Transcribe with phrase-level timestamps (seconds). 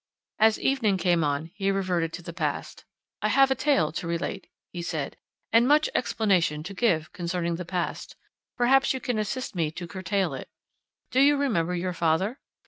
[0.39, 2.85] As evening came on, he reverted to the past.
[3.21, 5.15] "I have a tale to relate," he said,
[5.53, 8.15] "and much explanation to give concerning the past;
[8.57, 10.49] perhaps you can assist me to curtail it.
[11.11, 12.39] Do you remember your father?